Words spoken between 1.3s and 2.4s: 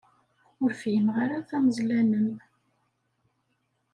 tameẓla-nnem.